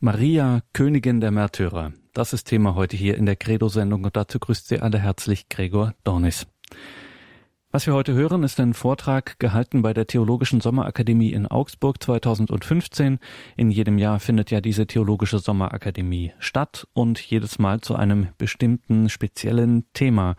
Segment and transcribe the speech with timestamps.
[0.00, 1.92] Maria, Königin der Märtyrer.
[2.12, 5.92] Das ist Thema heute hier in der Credo-Sendung und dazu grüßt Sie alle herzlich Gregor
[6.04, 6.46] Dornis.
[7.72, 13.18] Was wir heute hören, ist ein Vortrag gehalten bei der Theologischen Sommerakademie in Augsburg 2015.
[13.56, 19.08] In jedem Jahr findet ja diese Theologische Sommerakademie statt und jedes Mal zu einem bestimmten
[19.08, 20.36] speziellen Thema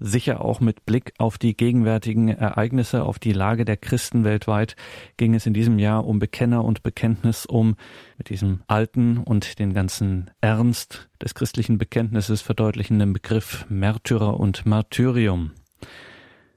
[0.00, 4.74] sicher auch mit Blick auf die gegenwärtigen Ereignisse, auf die Lage der Christen weltweit,
[5.18, 7.76] ging es in diesem Jahr um Bekenner und Bekenntnis, um
[8.18, 15.52] mit diesem alten und den ganzen Ernst des christlichen Bekenntnisses verdeutlichenden Begriff Märtyrer und Martyrium.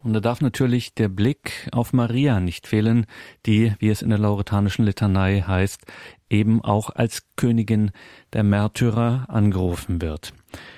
[0.03, 3.05] Und da darf natürlich der Blick auf Maria nicht fehlen,
[3.45, 5.85] die, wie es in der lauretanischen Litanei heißt,
[6.29, 7.91] eben auch als Königin
[8.33, 10.33] der Märtyrer angerufen wird.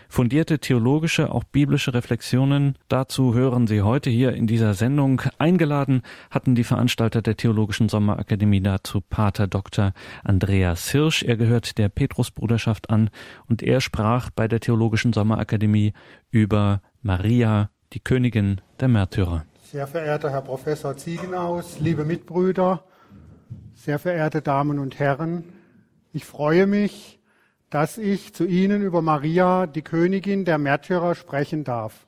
[0.09, 5.21] Fundierte theologische, auch biblische Reflexionen dazu hören Sie heute hier in dieser Sendung.
[5.37, 9.93] Eingeladen hatten die Veranstalter der Theologischen Sommerakademie dazu Pater Dr.
[10.23, 11.23] Andreas Hirsch.
[11.23, 13.09] Er gehört der Petrusbruderschaft an
[13.47, 15.93] und er sprach bei der Theologischen Sommerakademie
[16.31, 19.45] über Maria, die Königin der Märtyrer.
[19.63, 22.83] Sehr verehrter Herr Professor Ziegenaus, liebe Mitbrüder,
[23.73, 25.43] sehr verehrte Damen und Herren,
[26.13, 27.14] ich freue mich,
[27.75, 32.07] dass ich zu Ihnen über Maria, die Königin der Märtyrer, sprechen darf.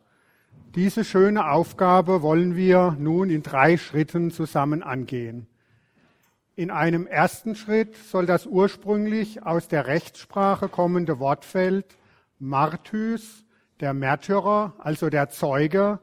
[0.75, 5.45] Diese schöne Aufgabe wollen wir nun in drei Schritten zusammen angehen.
[6.55, 11.97] In einem ersten Schritt soll das ursprünglich aus der Rechtssprache kommende Wortfeld
[12.39, 13.43] Martys,
[13.81, 15.99] der Märtyrer, also der Zeuge,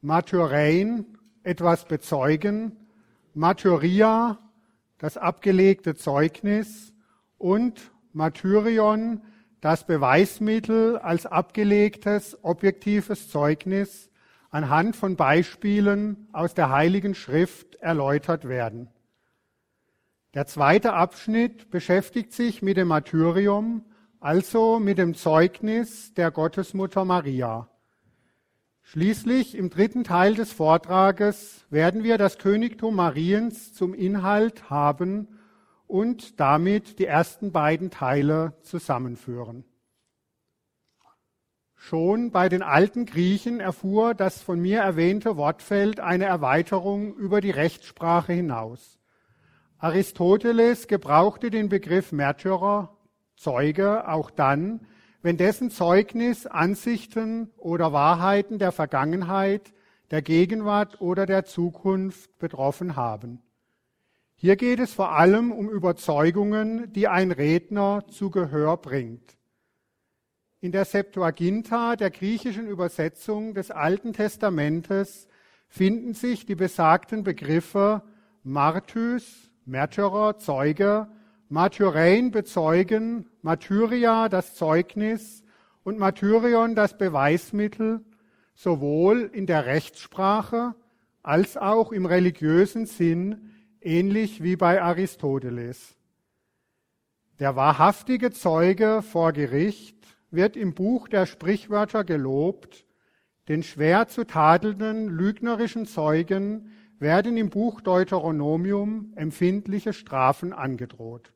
[0.00, 1.06] Martyrein,
[1.44, 2.72] etwas bezeugen,
[3.34, 4.40] Martyria,
[4.98, 6.92] das abgelegte Zeugnis
[7.38, 9.20] und Martyrion
[9.60, 14.08] das Beweismittel als abgelegtes objektives Zeugnis
[14.48, 18.88] anhand von Beispielen aus der Heiligen Schrift erläutert werden.
[20.32, 23.84] Der zweite Abschnitt beschäftigt sich mit dem Martyrium,
[24.18, 27.68] also mit dem Zeugnis der Gottesmutter Maria.
[28.80, 35.35] Schließlich im dritten Teil des Vortrages werden wir das Königtum Mariens zum Inhalt haben
[35.86, 39.64] und damit die ersten beiden Teile zusammenführen.
[41.74, 47.50] Schon bei den alten Griechen erfuhr das von mir erwähnte Wortfeld eine Erweiterung über die
[47.50, 48.98] Rechtssprache hinaus.
[49.78, 52.96] Aristoteles gebrauchte den Begriff Märtyrer,
[53.36, 54.86] Zeuge, auch dann,
[55.22, 59.72] wenn dessen Zeugnis Ansichten oder Wahrheiten der Vergangenheit,
[60.10, 63.42] der Gegenwart oder der Zukunft betroffen haben.
[64.38, 69.38] Hier geht es vor allem um Überzeugungen, die ein Redner zu Gehör bringt.
[70.60, 75.26] In der Septuaginta, der griechischen Übersetzung des Alten Testamentes,
[75.68, 78.02] finden sich die besagten Begriffe
[78.42, 81.08] Martys, Märtyrer, Zeuge,
[81.48, 85.44] Martyrein, bezeugen, Martyria, das Zeugnis
[85.82, 88.04] und Martyrion, das Beweismittel,
[88.54, 90.74] sowohl in der Rechtssprache
[91.22, 93.55] als auch im religiösen Sinn
[93.86, 95.96] ähnlich wie bei Aristoteles.
[97.38, 99.96] Der wahrhaftige Zeuge vor Gericht
[100.30, 102.84] wird im Buch der Sprichwörter gelobt,
[103.48, 111.32] den schwer zu tadelnden lügnerischen Zeugen werden im Buch Deuteronomium empfindliche Strafen angedroht.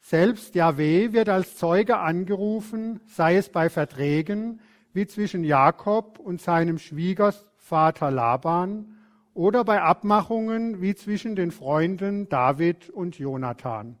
[0.00, 4.60] Selbst Yahweh wird als Zeuge angerufen, sei es bei Verträgen
[4.92, 8.96] wie zwischen Jakob und seinem Schwiegervater Laban
[9.40, 13.96] oder bei Abmachungen wie zwischen den Freunden David und Jonathan.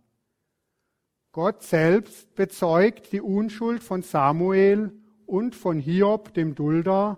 [1.32, 4.92] Gott selbst bezeugt die Unschuld von Samuel
[5.24, 7.16] und von Hiob dem Dulder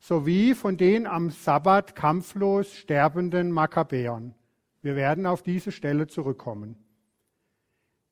[0.00, 4.34] sowie von den am Sabbat kampflos sterbenden Makkabäern.
[4.80, 6.74] Wir werden auf diese Stelle zurückkommen.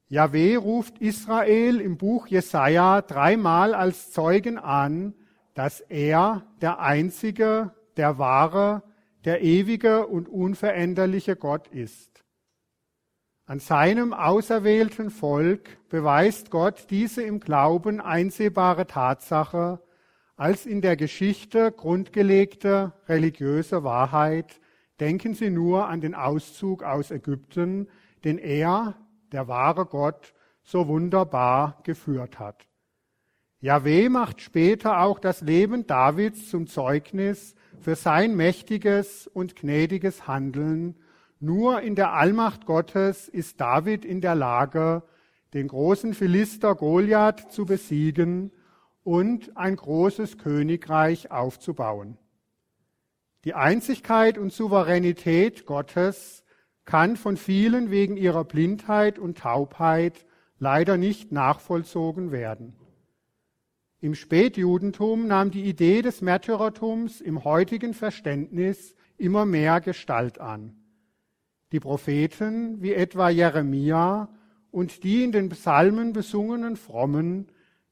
[0.06, 5.12] Yahweh ruft Israel im Buch Jesaja dreimal als Zeugen an,
[5.54, 8.84] dass er der einzige, der wahre,
[9.24, 12.24] der ewige und unveränderliche Gott ist.
[13.46, 19.82] An seinem auserwählten Volk beweist Gott diese im Glauben einsehbare Tatsache
[20.36, 24.60] als in der Geschichte grundgelegte religiöse Wahrheit.
[25.00, 27.88] Denken Sie nur an den Auszug aus Ägypten,
[28.24, 28.94] den er,
[29.32, 30.32] der wahre Gott,
[30.62, 32.69] so wunderbar geführt hat.
[33.62, 40.96] Yahweh macht später auch das Leben Davids zum Zeugnis für sein mächtiges und gnädiges Handeln.
[41.40, 45.02] Nur in der Allmacht Gottes ist David in der Lage,
[45.52, 48.50] den großen Philister Goliath zu besiegen
[49.02, 52.16] und ein großes Königreich aufzubauen.
[53.44, 56.44] Die Einzigkeit und Souveränität Gottes
[56.86, 60.26] kann von vielen wegen ihrer Blindheit und Taubheit
[60.58, 62.79] leider nicht nachvollzogen werden.
[64.02, 70.74] Im Spätjudentum nahm die Idee des Märtyrertums im heutigen Verständnis immer mehr Gestalt an.
[71.72, 74.30] Die Propheten wie etwa Jeremia
[74.70, 77.48] und die in den Psalmen besungenen Frommen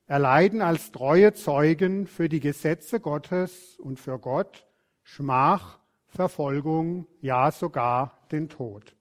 [0.06, 4.66] erleiden als treue Zeugen für die Gesetze Gottes und für Gott
[5.02, 8.96] Schmach, Verfolgung, ja sogar den Tod.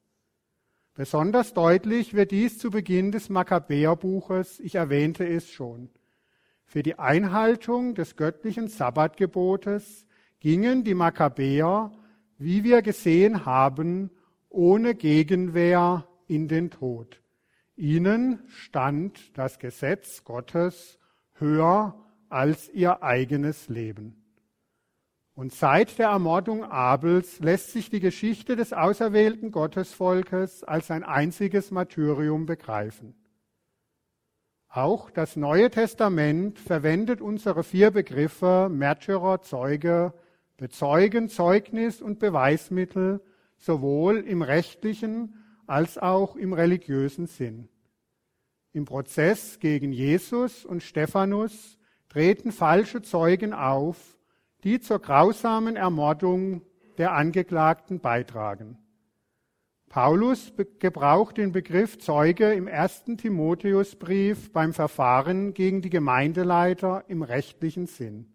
[0.94, 5.89] Besonders deutlich wird dies zu Beginn des Makkabäerbuches, ich erwähnte es schon.
[6.69, 10.05] Für die Einhaltung des göttlichen Sabbatgebotes
[10.41, 11.93] gingen die Makkabäer,
[12.37, 14.11] wie wir gesehen haben,
[14.49, 17.21] ohne Gegenwehr in den Tod.
[17.77, 20.99] Ihnen stand das Gesetz Gottes
[21.35, 21.95] höher
[22.27, 24.21] als ihr eigenes Leben.
[25.35, 31.71] Und seit der Ermordung Abels lässt sich die Geschichte des auserwählten Gottesvolkes als ein einziges
[31.71, 33.15] Martyrium begreifen.
[34.77, 40.13] Auch das Neue Testament verwendet unsere vier Begriffe Märtyrer, Zeuge,
[40.56, 43.19] Bezeugen, Zeugnis und Beweismittel
[43.57, 45.33] sowohl im rechtlichen
[45.65, 47.69] als auch im religiösen Sinn.
[48.71, 54.19] Im Prozess gegen Jesus und Stephanus treten falsche Zeugen auf,
[54.63, 56.62] die zur grausamen Ermordung
[57.00, 58.77] der Angeklagten beitragen.
[59.89, 67.87] Paulus gebraucht den Begriff Zeuge im ersten Timotheusbrief beim Verfahren gegen die Gemeindeleiter im rechtlichen
[67.87, 68.33] Sinn.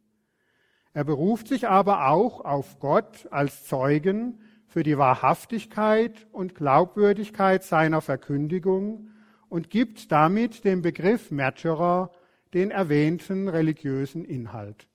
[0.95, 8.01] Er beruft sich aber auch auf Gott als Zeugen für die Wahrhaftigkeit und Glaubwürdigkeit seiner
[8.01, 9.11] Verkündigung
[9.51, 12.11] und gibt damit dem Begriff Märtyrer
[12.55, 14.89] den erwähnten religiösen Inhalt.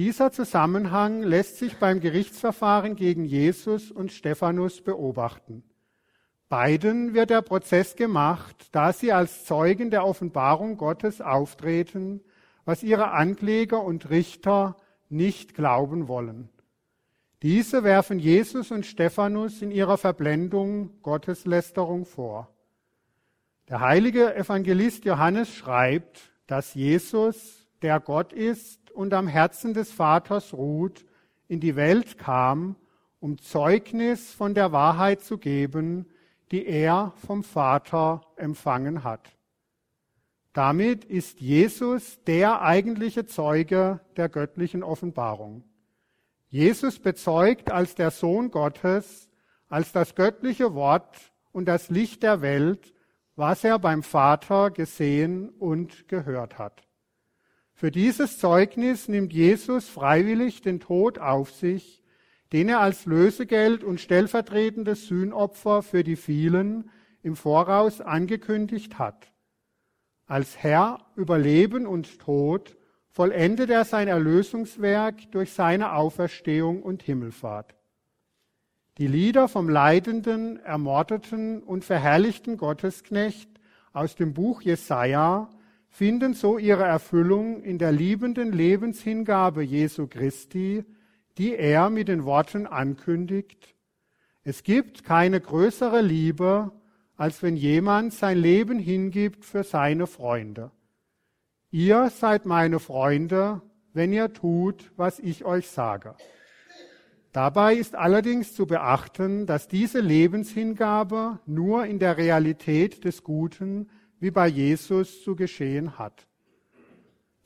[0.00, 5.62] Dieser Zusammenhang lässt sich beim Gerichtsverfahren gegen Jesus und Stephanus beobachten.
[6.48, 12.22] Beiden wird der Prozess gemacht, da sie als Zeugen der Offenbarung Gottes auftreten,
[12.64, 14.78] was ihre Ankläger und Richter
[15.10, 16.48] nicht glauben wollen.
[17.42, 22.48] Diese werfen Jesus und Stephanus in ihrer Verblendung Gotteslästerung vor.
[23.68, 30.52] Der heilige Evangelist Johannes schreibt, dass Jesus, der Gott ist und am Herzen des Vaters
[30.52, 31.04] ruht,
[31.48, 32.76] in die Welt kam,
[33.18, 36.06] um Zeugnis von der Wahrheit zu geben,
[36.50, 39.36] die er vom Vater empfangen hat.
[40.52, 45.62] Damit ist Jesus der eigentliche Zeuge der göttlichen Offenbarung.
[46.48, 49.28] Jesus bezeugt als der Sohn Gottes,
[49.68, 52.92] als das göttliche Wort und das Licht der Welt,
[53.36, 56.89] was er beim Vater gesehen und gehört hat.
[57.80, 62.02] Für dieses Zeugnis nimmt Jesus freiwillig den Tod auf sich,
[62.52, 66.90] den er als Lösegeld und stellvertretendes Sühnopfer für die vielen
[67.22, 69.32] im Voraus angekündigt hat.
[70.26, 72.76] Als Herr über Leben und Tod
[73.08, 77.76] vollendet er sein Erlösungswerk durch seine Auferstehung und Himmelfahrt.
[78.98, 83.48] Die Lieder vom leidenden, ermordeten und verherrlichten Gottesknecht
[83.94, 85.48] aus dem Buch Jesaja
[85.90, 90.84] finden so ihre Erfüllung in der liebenden Lebenshingabe Jesu Christi,
[91.36, 93.74] die er mit den Worten ankündigt.
[94.42, 96.72] Es gibt keine größere Liebe,
[97.16, 100.70] als wenn jemand sein Leben hingibt für seine Freunde.
[101.70, 103.60] Ihr seid meine Freunde,
[103.92, 106.14] wenn ihr tut, was ich euch sage.
[107.32, 113.88] Dabei ist allerdings zu beachten, dass diese Lebenshingabe nur in der Realität des Guten
[114.20, 116.26] wie bei Jesus zu geschehen hat.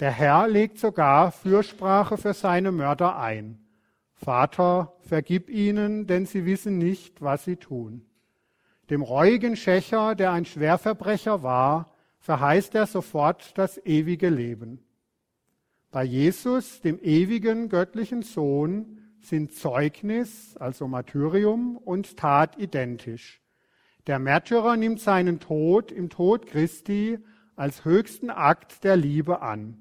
[0.01, 3.65] Der Herr legt sogar Fürsprache für seine Mörder ein.
[4.15, 8.05] Vater, vergib ihnen, denn sie wissen nicht, was sie tun.
[8.91, 14.81] Dem reuigen Schächer, der ein Schwerverbrecher war, verheißt er sofort das ewige Leben.
[15.91, 23.44] Bei Jesus, dem ewigen göttlichen Sohn, sind Zeugnis, also Martyrium, und Tat identisch.
[24.07, 27.19] Der Märtyrer nimmt seinen Tod im Tod Christi
[27.57, 29.79] als höchsten Akt der Liebe an.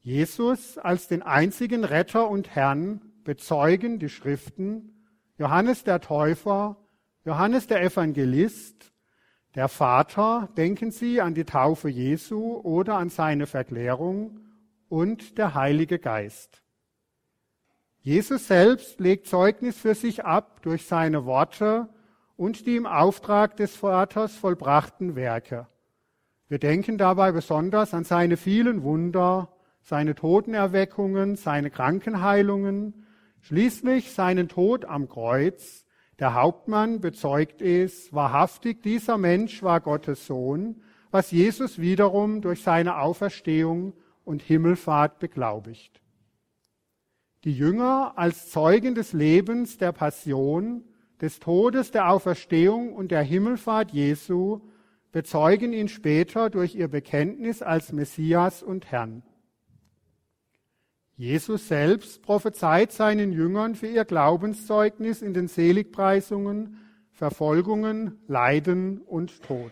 [0.00, 5.06] Jesus als den einzigen Retter und Herrn bezeugen die Schriften,
[5.38, 6.76] Johannes der Täufer,
[7.24, 8.92] Johannes der Evangelist,
[9.54, 14.40] der Vater, denken Sie an die Taufe Jesu oder an seine Verklärung
[14.88, 16.62] und der Heilige Geist.
[18.00, 21.88] Jesus selbst legt Zeugnis für sich ab durch seine Worte
[22.36, 25.66] und die im Auftrag des Vaters vollbrachten Werke.
[26.48, 29.48] Wir denken dabei besonders an seine vielen Wunder,
[29.80, 33.06] seine Totenerweckungen, seine Krankenheilungen,
[33.40, 35.86] schließlich seinen Tod am Kreuz,
[36.22, 42.98] Der Hauptmann bezeugt es, wahrhaftig, dieser Mensch war Gottes Sohn, was Jesus wiederum durch seine
[42.98, 46.00] Auferstehung und Himmelfahrt beglaubigt.
[47.42, 50.84] Die Jünger als Zeugen des Lebens, der Passion,
[51.22, 54.60] des Todes, der Auferstehung und der Himmelfahrt Jesu
[55.12, 59.22] bezeugen ihn später durch ihr Bekenntnis als Messias und Herrn.
[61.14, 66.78] Jesus selbst prophezeit seinen Jüngern für ihr Glaubenszeugnis in den Seligpreisungen,
[67.12, 69.70] Verfolgungen, Leiden und Tod.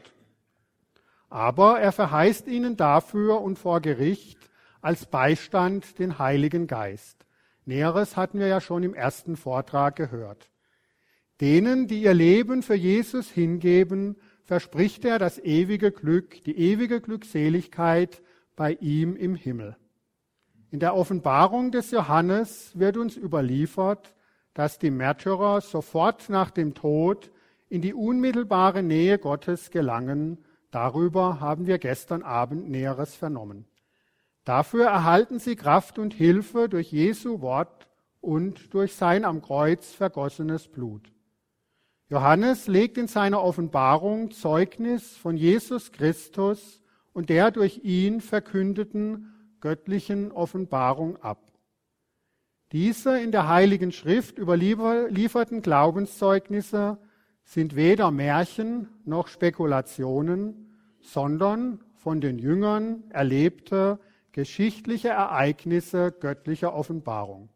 [1.31, 4.39] Aber er verheißt ihnen dafür und vor Gericht
[4.83, 7.27] als Beistand den Heiligen Geist.
[7.65, 10.51] Näheres hatten wir ja schon im ersten Vortrag gehört.
[11.41, 18.23] Denen, die ihr Leben für Jesus hingeben, verspricht er das ewige Glück, die ewige Glückseligkeit
[18.57, 19.77] bei ihm im Himmel.
[20.71, 24.15] In der Offenbarung des Johannes wird uns überliefert,
[24.55, 27.31] dass die Märtyrer sofort nach dem Tod
[27.69, 30.39] in die unmittelbare Nähe Gottes gelangen.
[30.71, 33.65] Darüber haben wir gestern Abend Näheres vernommen.
[34.45, 37.89] Dafür erhalten sie Kraft und Hilfe durch Jesu Wort
[38.21, 41.11] und durch sein am Kreuz vergossenes Blut.
[42.11, 50.33] Johannes legt in seiner Offenbarung Zeugnis von Jesus Christus und der durch ihn verkündeten göttlichen
[50.33, 51.53] Offenbarung ab.
[52.73, 56.99] Diese in der Heiligen Schrift überlieferten Glaubenszeugnisse
[57.45, 64.01] sind weder Märchen noch Spekulationen, sondern von den Jüngern erlebte
[64.33, 67.50] geschichtliche Ereignisse göttlicher Offenbarung.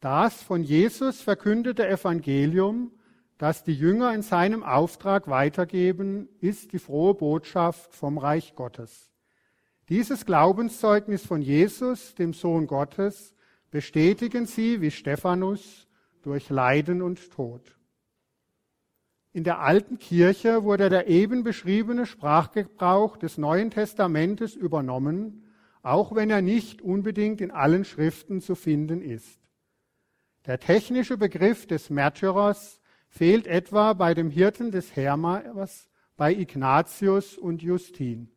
[0.00, 2.92] Das von Jesus verkündete Evangelium,
[3.38, 9.10] das die Jünger in seinem Auftrag weitergeben, ist die frohe Botschaft vom Reich Gottes.
[9.88, 13.34] Dieses Glaubenszeugnis von Jesus, dem Sohn Gottes,
[13.70, 15.86] bestätigen sie wie Stephanus
[16.22, 17.76] durch Leiden und Tod.
[19.32, 25.44] In der alten Kirche wurde der eben beschriebene Sprachgebrauch des Neuen Testamentes übernommen,
[25.82, 29.45] auch wenn er nicht unbedingt in allen Schriften zu finden ist.
[30.46, 37.62] Der technische Begriff des Märtyrers fehlt etwa bei dem Hirten des Hermas, bei Ignatius und
[37.62, 38.30] Justin.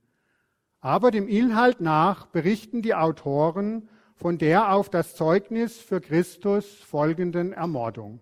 [0.82, 7.54] Aber dem Inhalt nach berichten die Autoren von der auf das Zeugnis für Christus folgenden
[7.54, 8.22] Ermordung.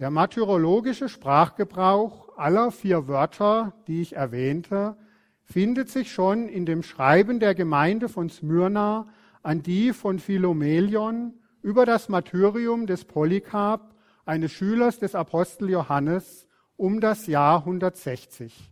[0.00, 4.96] Der martyrologische Sprachgebrauch aller vier Wörter, die ich erwähnte,
[5.44, 9.06] findet sich schon in dem Schreiben der Gemeinde von Smyrna
[9.42, 11.32] an die von Philomelion
[11.66, 13.92] über das Martyrium des Polycarp,
[14.24, 16.46] eines Schülers des Apostel Johannes,
[16.76, 18.70] um das Jahr 160.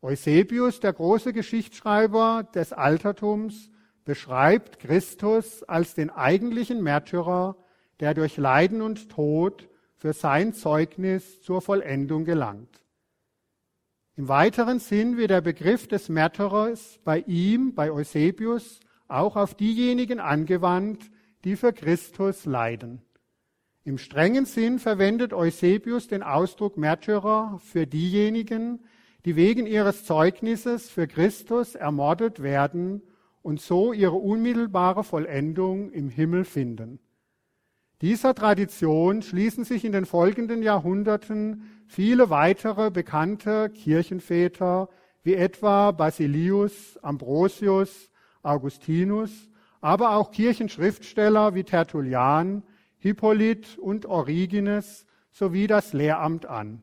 [0.00, 3.68] Eusebius, der große Geschichtsschreiber des Altertums,
[4.04, 7.56] beschreibt Christus als den eigentlichen Märtyrer,
[7.98, 12.84] der durch Leiden und Tod für sein Zeugnis zur Vollendung gelangt.
[14.14, 20.20] Im weiteren Sinn wird der Begriff des Märtyrers bei ihm, bei Eusebius, auch auf diejenigen
[20.20, 21.10] angewandt,
[21.44, 23.02] die für Christus leiden.
[23.84, 28.80] Im strengen Sinn verwendet Eusebius den Ausdruck Märtyrer für diejenigen,
[29.24, 33.02] die wegen ihres Zeugnisses für Christus ermordet werden
[33.42, 37.00] und so ihre unmittelbare Vollendung im Himmel finden.
[38.00, 44.88] Dieser Tradition schließen sich in den folgenden Jahrhunderten viele weitere bekannte Kirchenväter
[45.22, 48.10] wie etwa Basilius, Ambrosius,
[48.42, 49.51] Augustinus
[49.82, 52.62] aber auch Kirchenschriftsteller wie Tertullian,
[52.96, 56.82] Hippolyt und Origenes sowie das Lehramt an.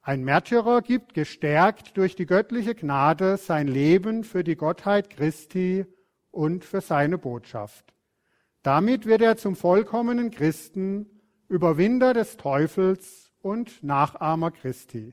[0.00, 5.84] Ein Märtyrer gibt gestärkt durch die göttliche Gnade sein Leben für die Gottheit Christi
[6.30, 7.92] und für seine Botschaft.
[8.62, 11.06] Damit wird er zum vollkommenen Christen,
[11.48, 15.12] Überwinder des Teufels und Nachahmer Christi.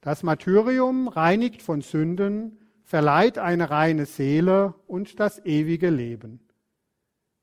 [0.00, 6.40] Das Martyrium reinigt von Sünden, verleiht eine reine Seele und das ewige Leben.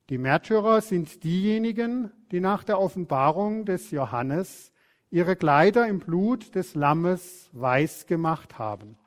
[0.10, 4.71] Die Märtyrer sind diejenigen, die nach der Offenbarung des Johannes
[5.10, 8.98] ihre Kleider im Blut des Lammes weiß gemacht haben.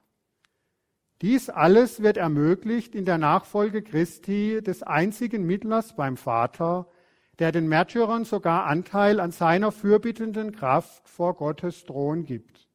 [1.22, 6.88] Dies alles wird ermöglicht in der Nachfolge Christi des einzigen Mittlers beim Vater,
[7.38, 12.68] der den Märtyrern sogar Anteil an seiner fürbittenden Kraft vor Gottes Thron gibt.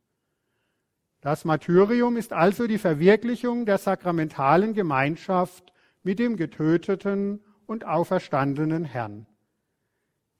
[1.22, 9.26] Das Martyrium ist also die Verwirklichung der sakramentalen Gemeinschaft mit dem getöteten und auferstandenen Herrn.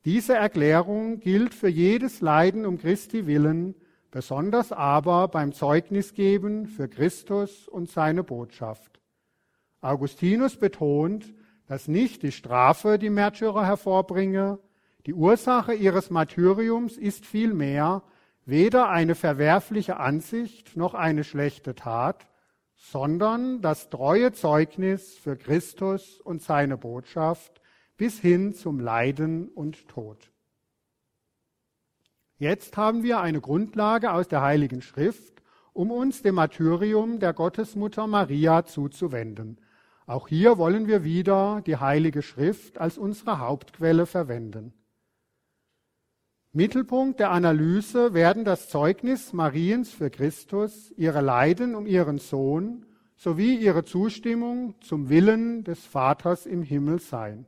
[0.06, 3.76] Diese Erklärung gilt für jedes Leiden um Christi willen,
[4.10, 9.02] besonders aber beim Zeugnisgeben für Christus und seine Botschaft.
[9.82, 11.34] Augustinus betont,
[11.68, 14.60] dass nicht die Strafe die Märtyrer hervorbringe,
[15.06, 18.04] Die Ursache ihres Martyriums ist vielmehr
[18.50, 22.28] weder eine verwerfliche Ansicht noch eine schlechte Tat,
[22.76, 27.62] sondern das treue Zeugnis für Christus und seine Botschaft
[27.98, 30.32] bis hin zum Leiden und Tod.
[32.38, 38.08] Jetzt haben wir eine Grundlage aus der Heiligen Schrift, um uns dem Martyrium der Gottesmutter
[38.08, 39.60] Maria zuzuwenden.
[40.06, 44.74] Auch hier wollen wir wieder die Heilige Schrift als unsere Hauptquelle verwenden.
[46.52, 53.56] Mittelpunkt der Analyse werden das Zeugnis Mariens für Christus, ihre Leiden um ihren Sohn sowie
[53.56, 57.46] ihre Zustimmung zum Willen des Vaters im Himmel sein.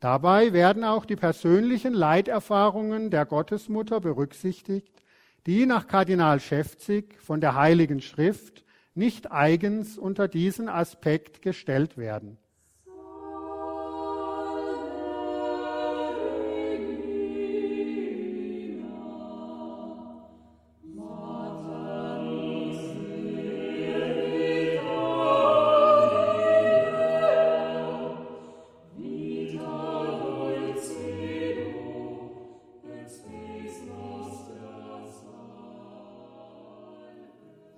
[0.00, 5.04] Dabei werden auch die persönlichen Leiterfahrungen der Gottesmutter berücksichtigt,
[5.46, 12.38] die nach Kardinal Schäfzig von der Heiligen Schrift nicht eigens unter diesen Aspekt gestellt werden.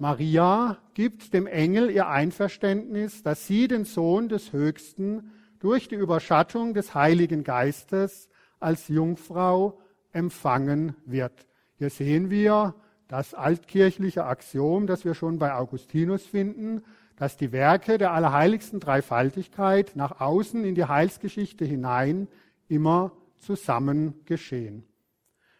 [0.04, 6.74] Maria gibt dem Engel ihr Einverständnis, dass sie den Sohn des Höchsten durch die Überschattung
[6.74, 8.28] des Heiligen Geistes
[8.60, 9.80] als Jungfrau
[10.12, 11.46] empfangen wird.
[11.78, 12.74] Hier sehen wir
[13.08, 16.82] das altkirchliche Axiom, das wir schon bei Augustinus finden,
[17.16, 22.28] dass die Werke der allerheiligsten Dreifaltigkeit nach außen in die Heilsgeschichte hinein
[22.68, 24.84] immer zusammen geschehen.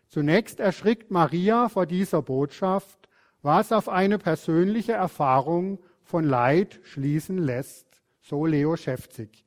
[0.08, 3.03] Zunächst erschrickt Maria vor dieser Botschaft
[3.44, 7.86] was auf eine persönliche Erfahrung von Leid schließen lässt,
[8.22, 9.44] so Leo Schäfzig.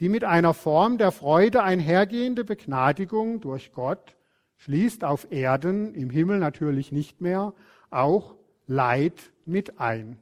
[0.00, 4.16] Die mit einer Form der Freude einhergehende Begnadigung durch Gott
[4.56, 7.52] schließt auf Erden, im Himmel natürlich nicht mehr,
[7.90, 8.34] auch
[8.66, 10.18] Leid mit ein.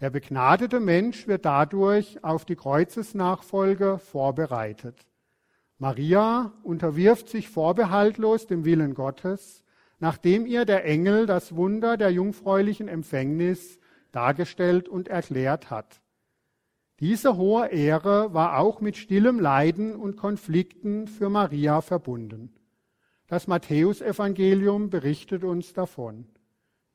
[0.00, 5.06] Der begnadete Mensch wird dadurch auf die Kreuzesnachfolge vorbereitet.
[5.78, 9.62] Maria unterwirft sich vorbehaltlos dem Willen Gottes
[9.98, 13.78] nachdem ihr der Engel das Wunder der jungfräulichen Empfängnis
[14.12, 16.00] dargestellt und erklärt hat.
[17.00, 22.54] Diese hohe Ehre war auch mit stillem Leiden und Konflikten für Maria verbunden.
[23.26, 26.26] Das Matthäusevangelium berichtet uns davon.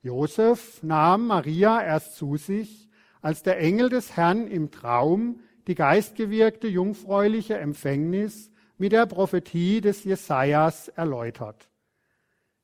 [0.01, 2.89] Josef nahm Maria erst zu sich,
[3.21, 10.03] als der Engel des Herrn im Traum die geistgewirkte jungfräuliche Empfängnis mit der Prophetie des
[10.03, 11.70] Jesajas erläutert.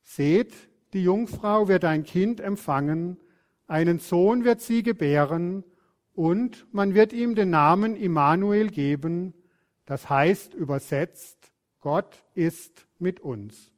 [0.10, 0.54] Seht,
[0.93, 3.20] die Jungfrau wird ein Kind empfangen,
[3.67, 5.65] einen Sohn wird sie gebären,
[6.13, 9.34] und man wird ihm den Namen Immanuel geben,
[9.86, 13.74] das heißt übersetzt, Gott ist mit uns.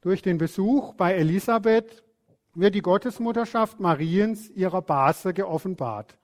[0.00, 2.04] Durch den Besuch bei Elisabeth
[2.54, 6.16] wird die Gottesmutterschaft Mariens ihrer Base geoffenbart.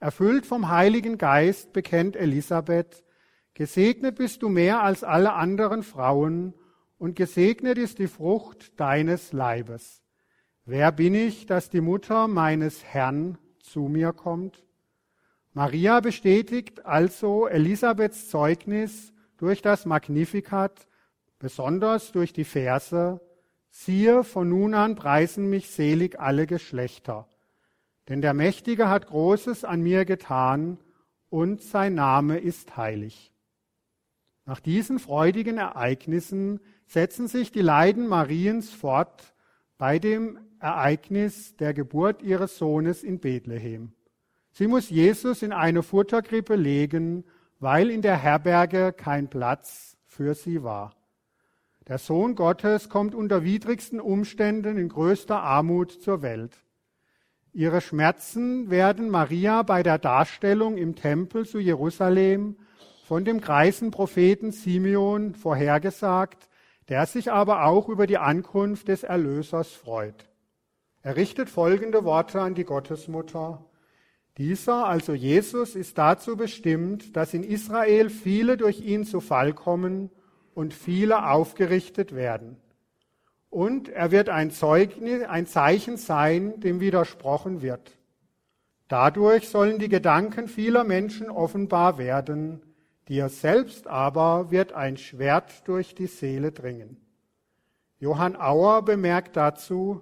[0.00, 3.04] Erfüllt vom Heiligen Geist bekennt Elisabeth,
[3.54, 6.52] Gesegnet bist du mehr als alle anderen Frauen,
[7.04, 10.02] und gesegnet ist die Frucht deines Leibes.
[10.64, 14.64] Wer bin ich, dass die Mutter meines Herrn zu mir kommt?
[15.52, 20.88] Maria bestätigt also Elisabeths Zeugnis durch das Magnificat,
[21.38, 23.20] besonders durch die Verse,
[23.68, 27.28] siehe, von nun an preisen mich selig alle Geschlechter.
[28.08, 30.78] Denn der Mächtige hat Großes an mir getan
[31.28, 33.34] und sein Name ist heilig.
[34.46, 39.34] Nach diesen freudigen Ereignissen setzen sich die Leiden Mariens fort
[39.78, 43.92] bei dem Ereignis der Geburt ihres Sohnes in Bethlehem.
[44.52, 47.24] Sie muss Jesus in eine Futterkrippe legen,
[47.58, 50.94] weil in der Herberge kein Platz für sie war.
[51.88, 56.56] Der Sohn Gottes kommt unter widrigsten Umständen in größter Armut zur Welt.
[57.52, 62.56] Ihre Schmerzen werden Maria bei der Darstellung im Tempel zu Jerusalem
[63.04, 66.48] von dem greisen Propheten Simeon vorhergesagt,
[66.88, 70.28] der sich aber auch über die Ankunft des Erlösers freut.
[71.02, 73.64] Er richtet folgende Worte an die Gottesmutter.
[74.38, 80.10] Dieser, also Jesus, ist dazu bestimmt, dass in Israel viele durch ihn zu Fall kommen
[80.54, 82.56] und viele aufgerichtet werden.
[83.50, 87.92] Und er wird ein Zeugnis, ein Zeichen sein, dem widersprochen wird.
[88.88, 92.62] Dadurch sollen die Gedanken vieler Menschen offenbar werden,
[93.08, 96.96] Dir selbst aber wird ein Schwert durch die Seele dringen.
[97.98, 100.00] Johann Auer bemerkt dazu,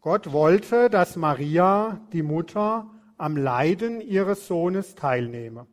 [0.00, 5.66] Gott wollte, dass Maria, die Mutter, am Leiden ihres Sohnes teilnehme.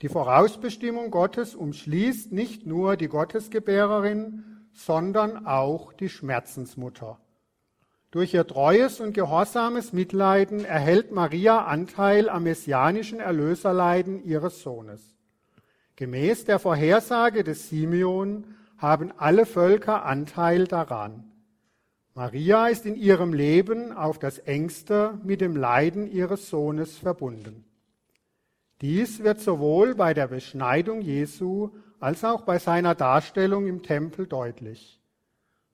[0.00, 7.20] Die Vorausbestimmung Gottes umschließt nicht nur die Gottesgebärerin, sondern auch die Schmerzensmutter.
[8.10, 15.17] Durch ihr treues und gehorsames Mitleiden erhält Maria Anteil am messianischen Erlöserleiden ihres Sohnes.
[15.98, 18.44] Gemäß der Vorhersage des Simeon
[18.76, 21.24] haben alle Völker Anteil daran.
[22.14, 27.64] Maria ist in ihrem Leben auf das engste mit dem Leiden ihres Sohnes verbunden.
[28.80, 35.00] Dies wird sowohl bei der Beschneidung Jesu als auch bei seiner Darstellung im Tempel deutlich.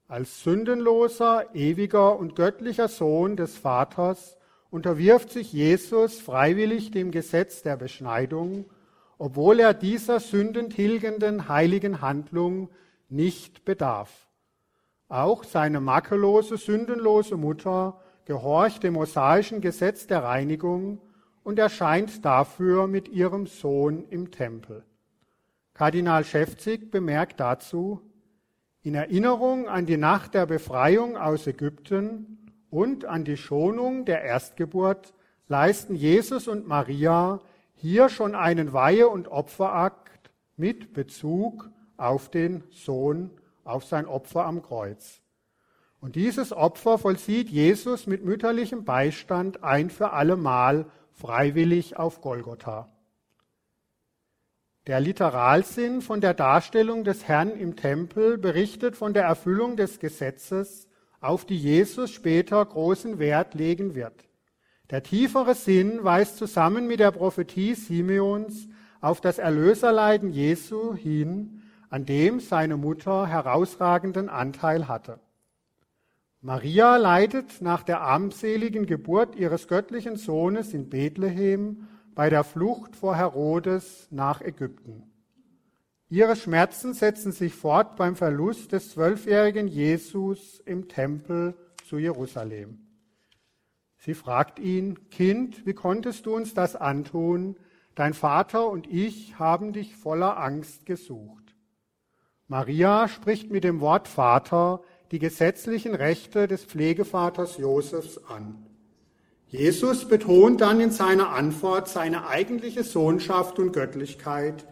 [0.09, 4.39] Als sündenloser, ewiger und göttlicher Sohn des Vaters
[4.71, 8.65] unterwirft sich Jesus freiwillig dem Gesetz der Beschneidung,
[9.19, 12.71] obwohl er dieser sündentilgenden heiligen Handlung
[13.09, 14.29] nicht bedarf.
[15.09, 21.01] Auch seine makellose, sündenlose Mutter gehorcht dem mosaischen Gesetz der Reinigung
[21.43, 24.85] und erscheint dafür mit ihrem Sohn im Tempel.
[25.75, 28.01] Kardinal Schäfzig bemerkt dazu,
[28.83, 35.15] in Erinnerung an die Nacht der Befreiung aus Ägypten und an die Schonung der Erstgeburt
[35.49, 37.41] leisten Jesus und Maria
[37.75, 43.31] hier schon einen Weihe- und Opferakt mit Bezug auf den Sohn,
[43.65, 45.21] auf sein Opfer am Kreuz.
[46.01, 52.91] Und dieses Opfer vollzieht Jesus mit mütterlichem Beistand ein für allemal freiwillig auf Golgotha.
[54.87, 60.89] Der Literalsinn von der Darstellung des Herrn im Tempel berichtet von der Erfüllung des Gesetzes,
[61.21, 64.27] auf die Jesus später großen Wert legen wird.
[64.91, 68.69] Der tiefere Sinn weist zusammen mit der Prophetie Simeons
[69.01, 75.21] auf das Erlöserleiden Jesu hin, an dem seine Mutter herausragenden Anteil hatte.
[76.43, 83.17] Maria leidet nach der armseligen Geburt ihres göttlichen Sohnes in Bethlehem bei der Flucht vor
[83.17, 85.05] Herodes nach Ägypten.
[86.11, 91.55] Ihre Schmerzen setzen sich fort beim Verlust des zwölfjährigen Jesus im Tempel
[91.89, 92.84] zu Jerusalem.
[94.05, 97.57] Sie fragt ihn, Kind, wie konntest du uns das antun?
[97.95, 101.55] Dein Vater und ich haben dich voller Angst gesucht.
[102.47, 108.67] Maria spricht mit dem Wort Vater die gesetzlichen Rechte des Pflegevaters Josefs an.
[109.47, 114.67] Jesus betont dann in seiner Antwort seine eigentliche Sohnschaft und Göttlichkeit.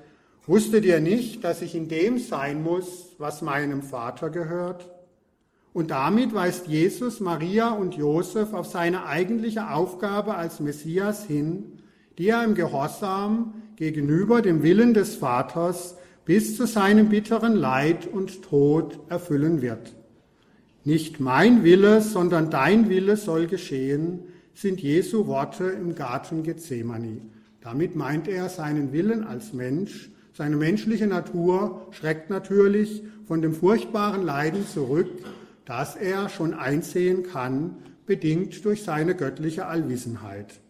[0.47, 4.91] Wusstet ihr nicht, dass ich in dem sein muss, was meinem Vater gehört?
[5.73, 11.79] Und damit weist Jesus Maria und Josef auf seine eigentliche Aufgabe als Messias hin,
[12.19, 18.43] die er im Gehorsam gegenüber dem Willen des Vaters bis zu seinem bitteren Leid und
[18.43, 19.95] Tod erfüllen wird.
[20.85, 24.21] Nicht mein Wille, sondern dein Wille soll geschehen,
[24.55, 27.19] sind Jesu Worte im Garten Gethsemane.
[27.61, 30.11] Damit meint er seinen Willen als Mensch.
[30.35, 35.09] Seine menschliche Natur schreckt natürlich von dem furchtbaren Leiden zurück,
[35.65, 40.61] das er schon einsehen kann, bedingt durch seine göttliche Allwissenheit.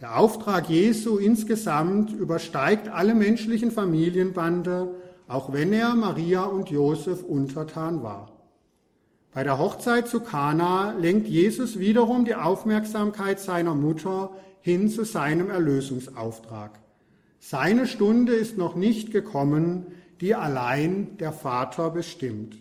[0.00, 4.94] Der Auftrag Jesu insgesamt übersteigt alle menschlichen Familienbande,
[5.26, 8.32] auch wenn er Maria und Josef untertan war.
[9.32, 15.50] Bei der Hochzeit zu Kana lenkt Jesus wiederum die Aufmerksamkeit seiner Mutter hin zu seinem
[15.50, 16.80] Erlösungsauftrag.
[17.38, 19.86] Seine Stunde ist noch nicht gekommen,
[20.20, 22.56] die allein der Vater bestimmt.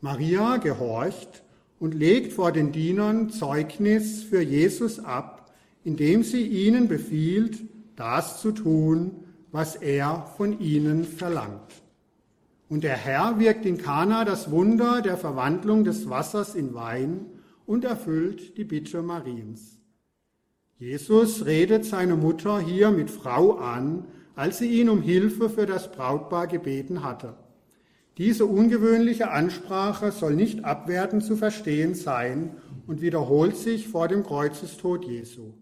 [0.00, 1.42] Maria gehorcht
[1.78, 5.50] und legt vor den Dienern Zeugnis für Jesus ab,
[5.84, 7.60] indem sie ihnen befiehlt,
[7.96, 11.82] das zu tun, was er von ihnen verlangt.
[12.68, 17.26] Und der Herr wirkt in Kana das Wunder der Verwandlung des Wassers in Wein
[17.64, 19.78] und erfüllt die Bitte Mariens.
[20.78, 24.04] Jesus redet seine Mutter hier mit Frau an,
[24.34, 27.34] als sie ihn um Hilfe für das Brautpaar gebeten hatte.
[28.18, 35.04] Diese ungewöhnliche Ansprache soll nicht abwertend zu verstehen sein und wiederholt sich vor dem Kreuzestod
[35.04, 35.52] Jesu.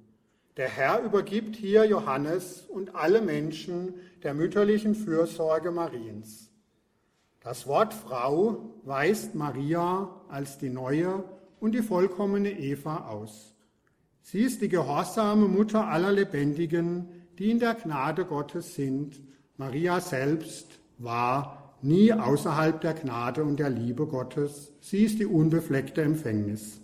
[0.57, 6.53] Der Herr übergibt hier Johannes und alle Menschen der mütterlichen Fürsorge Mariens.
[7.40, 11.25] Das Wort Frau weist Maria als die neue
[11.59, 13.57] und die vollkommene Eva aus.
[14.23, 19.21] Sie ist die gehorsame Mutter aller Lebendigen, die in der Gnade Gottes sind.
[19.57, 24.73] Maria selbst war nie außerhalb der Gnade und der Liebe Gottes.
[24.81, 26.81] Sie ist die unbefleckte Empfängnis.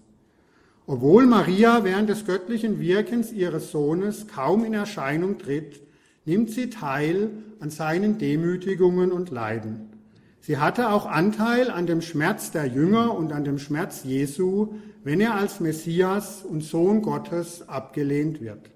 [0.86, 5.80] Obwohl Maria während des göttlichen Wirkens ihres Sohnes kaum in Erscheinung tritt,
[6.24, 9.88] nimmt sie teil an seinen Demütigungen und Leiden.
[10.40, 15.20] Sie hatte auch Anteil an dem Schmerz der Jünger und an dem Schmerz Jesu, wenn
[15.20, 18.70] er als Messias und Sohn Gottes abgelehnt wird.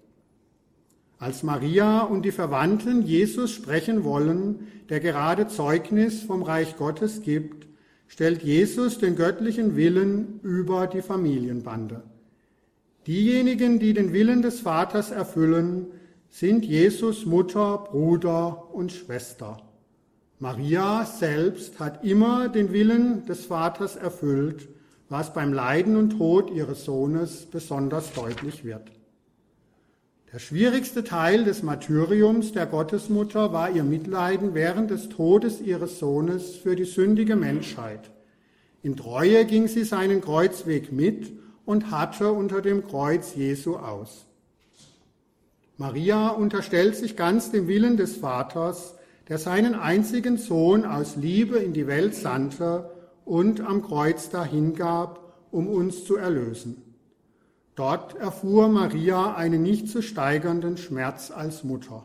[1.18, 7.66] Als Maria und die Verwandten Jesus sprechen wollen, der gerade Zeugnis vom Reich Gottes gibt,
[8.06, 12.02] stellt Jesus den göttlichen Willen über die Familienbande.
[13.06, 15.86] Diejenigen, die den Willen des Vaters erfüllen,
[16.30, 19.58] sind Jesus Mutter, Bruder und Schwester.
[20.38, 24.68] Maria selbst hat immer den Willen des Vaters erfüllt,
[25.08, 28.90] was beim Leiden und Tod ihres Sohnes besonders deutlich wird.
[30.34, 36.56] Der schwierigste Teil des Martyriums der Gottesmutter war ihr Mitleiden während des Todes ihres Sohnes
[36.56, 38.10] für die sündige Menschheit.
[38.82, 41.30] In Treue ging sie seinen Kreuzweg mit
[41.64, 44.26] und hatte unter dem Kreuz Jesu aus.
[45.76, 48.96] Maria unterstellt sich ganz dem Willen des Vaters,
[49.28, 52.90] der seinen einzigen Sohn aus Liebe in die Welt sandte
[53.24, 56.83] und am Kreuz dahingab, um uns zu erlösen.
[57.74, 62.04] Dort erfuhr Maria einen nicht zu steigernden Schmerz als Mutter.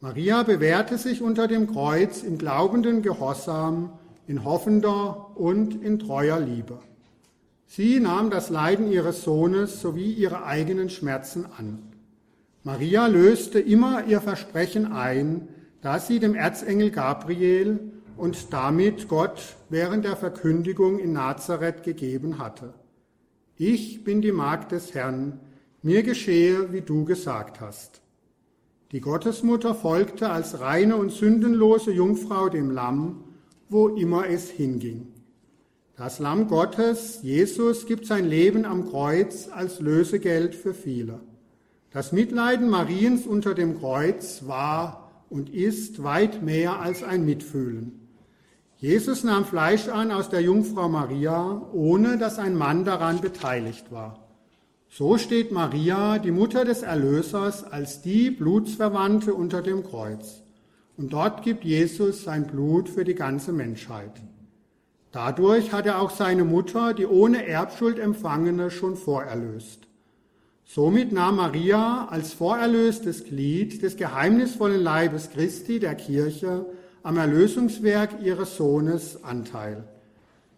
[0.00, 3.92] Maria bewährte sich unter dem Kreuz im glaubenden Gehorsam,
[4.26, 6.78] in hoffender und in treuer Liebe.
[7.66, 11.78] Sie nahm das Leiden ihres Sohnes sowie ihre eigenen Schmerzen an.
[12.62, 15.48] Maria löste immer ihr Versprechen ein,
[15.82, 17.78] das sie dem Erzengel Gabriel
[18.16, 22.74] und damit Gott während der Verkündigung in Nazareth gegeben hatte.
[23.56, 25.38] Ich bin die Magd des Herrn,
[25.80, 28.02] mir geschehe, wie du gesagt hast.
[28.90, 33.22] Die Gottesmutter folgte als reine und sündenlose Jungfrau dem Lamm,
[33.68, 35.06] wo immer es hinging.
[35.94, 41.20] Das Lamm Gottes, Jesus, gibt sein Leben am Kreuz als Lösegeld für viele.
[41.92, 48.03] Das Mitleiden Mariens unter dem Kreuz war und ist weit mehr als ein Mitfühlen.
[48.84, 54.28] Jesus nahm Fleisch an aus der Jungfrau Maria, ohne dass ein Mann daran beteiligt war.
[54.90, 60.42] So steht Maria, die Mutter des Erlösers, als die Blutsverwandte unter dem Kreuz.
[60.98, 64.20] Und dort gibt Jesus sein Blut für die ganze Menschheit.
[65.12, 69.88] Dadurch hat er auch seine Mutter, die ohne Erbschuld empfangene, schon vorerlöst.
[70.66, 76.66] Somit nahm Maria als vorerlöstes Glied des geheimnisvollen Leibes Christi der Kirche
[77.04, 79.84] am Erlösungswerk ihres Sohnes Anteil.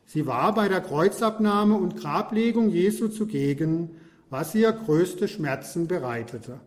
[0.07, 3.91] Sie war bei der Kreuzabnahme und Grablegung Jesu zugegen,
[4.31, 6.61] was ihr größte Schmerzen bereitete.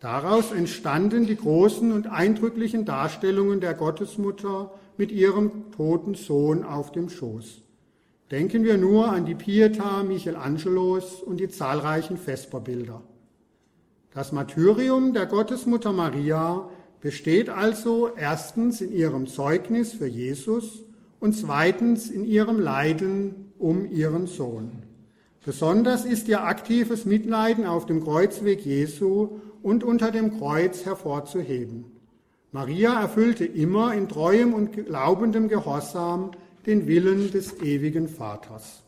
[0.00, 7.08] Daraus entstanden die großen und eindrücklichen Darstellungen der Gottesmutter mit ihrem toten Sohn auf dem
[7.08, 7.62] Schoß.
[8.32, 13.00] Denken wir nur an die Pieta Michelangelos und die zahlreichen Vesperbilder.
[14.12, 16.68] Das Martyrium der Gottesmutter Maria
[17.00, 20.84] besteht also erstens in ihrem Zeugnis für Jesus
[21.20, 24.82] und zweitens in ihrem Leiden um ihren Sohn.
[25.44, 31.86] Besonders ist ihr aktives Mitleiden auf dem Kreuzweg Jesu und unter dem Kreuz hervorzuheben.
[32.52, 36.32] Maria erfüllte immer in treuem und glaubendem Gehorsam
[36.66, 38.82] den Willen des ewigen Vaters.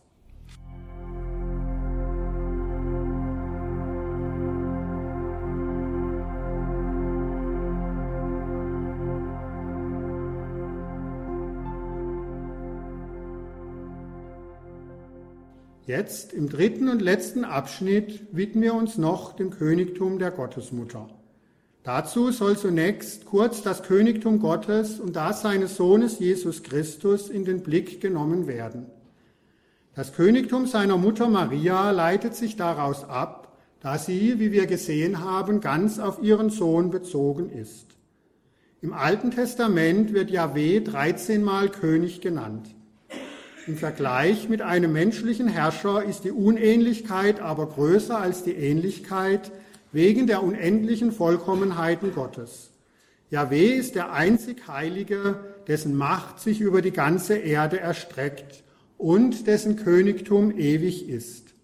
[15.91, 21.09] Jetzt im dritten und letzten Abschnitt widmen wir uns noch dem Königtum der Gottesmutter.
[21.83, 27.65] Dazu soll zunächst kurz das Königtum Gottes und das seines Sohnes Jesus Christus in den
[27.65, 28.87] Blick genommen werden.
[29.97, 35.61] Das Königtum seiner Mutter Maria leitet sich daraus ab, da sie, wie wir gesehen haben,
[35.61, 37.87] ganz auf ihren Sohn bezogen ist.
[38.81, 42.77] Im Alten Testament wird Yahweh 13 Mal König genannt.
[43.67, 49.53] Im Vergleich mit einem menschlichen Herrscher ist die Unähnlichkeit aber größer als die Ähnlichkeit,
[49.93, 52.71] wegen der unendlichen Vollkommenheiten Gottes.
[53.29, 58.65] Yahweh ist der einzig Heilige, dessen Macht sich über die ganze Erde erstreckt
[58.99, 61.55] und dessen Königtum ewig ist.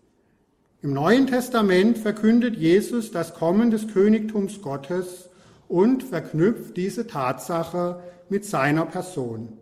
[0.82, 5.30] Im Neuen Testament verkündet Jesus das Kommen des Königtums Gottes
[5.66, 9.52] und verknüpft diese Tatsache mit seiner Person.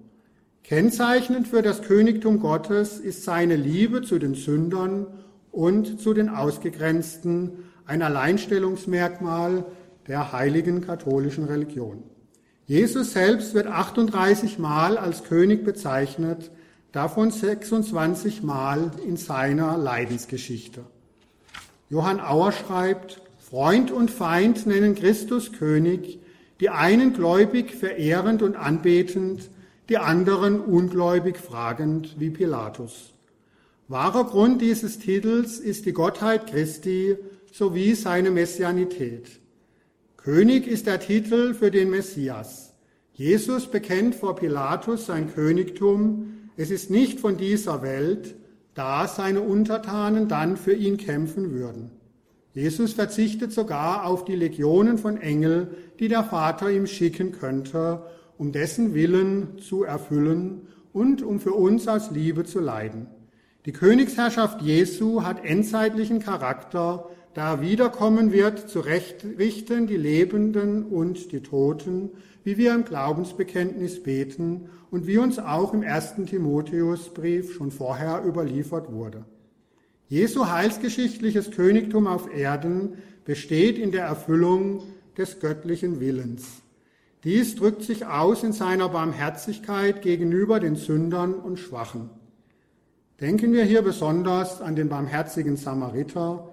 [0.65, 5.07] Kennzeichnend für das Königtum Gottes ist seine Liebe zu den Sündern
[5.53, 9.67] und zu den Ausgegrenzten, ein Alleinstellungsmerkmal
[10.09, 12.03] der heiligen katholischen Religion.
[12.65, 16.51] Jesus selbst wird 38 Mal als König bezeichnet,
[16.93, 20.87] davon 26 Mal in seiner Leidensgeschichte.
[21.91, 26.21] Johann Auer schreibt, Freund und Feind nennen Christus König,
[26.61, 29.51] die einen gläubig verehrend und anbetend,
[29.89, 33.13] die anderen ungläubig fragend wie Pilatus.
[33.89, 37.17] Wahrer Grund dieses Titels ist die Gottheit Christi
[37.53, 39.41] sowie seine Messianität.
[40.17, 42.73] König ist der Titel für den Messias.
[43.13, 46.51] Jesus bekennt vor Pilatus sein Königtum.
[46.57, 48.35] Es ist nicht von dieser Welt,
[48.73, 51.91] da seine Untertanen dann für ihn kämpfen würden.
[52.55, 58.03] Jesus verzichtet sogar auf die Legionen von Engel, die der Vater ihm schicken könnte,
[58.39, 63.07] um dessen Willen zu erfüllen und um für uns aus Liebe zu leiden.
[63.67, 71.33] Die Königsherrschaft Jesu hat endzeitlichen Charakter, da er wiederkommen wird, zu richten die Lebenden und
[71.33, 72.11] die Toten,
[72.45, 78.93] wie wir im Glaubensbekenntnis beten und wie uns auch im ersten Timotheusbrief schon vorher überliefert
[78.93, 79.25] wurde.
[80.09, 84.83] Jesu heilsgeschichtliches Königtum auf Erden besteht in der Erfüllung
[85.17, 86.64] des göttlichen Willens.
[87.25, 92.11] Dies drückt sich aus in seiner Barmherzigkeit gegenüber den Sündern und Schwachen.
[93.21, 96.51] Denken wir hier besonders an den barmherzigen Samariter,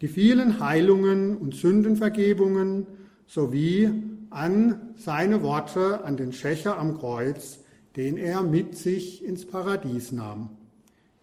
[0.00, 2.86] die vielen Heilungen und Sündenvergebungen
[3.26, 3.90] sowie
[4.30, 7.60] an seine Worte an den Schächer am Kreuz,
[7.96, 10.50] den er mit sich ins Paradies nahm.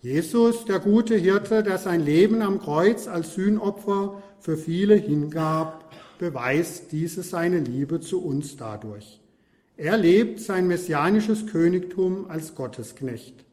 [0.01, 5.80] Jesus, der gute Hirte, der sein Leben am Kreuz als Sühnopfer für viele hingab,
[6.21, 9.19] beweist diese seine Liebe zu uns dadurch.
[9.75, 13.43] Er lebt sein messianisches Königtum als Gottesknecht.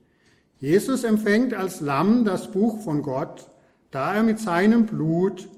[0.61, 3.49] Jesus empfängt als Lamm das Buch von Gott,
[3.91, 5.49] da er mit seinem Blut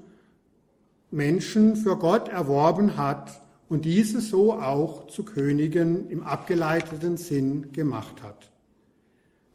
[1.11, 8.23] Menschen für Gott erworben hat und diese so auch zu Königen im abgeleiteten Sinn gemacht
[8.23, 8.51] hat.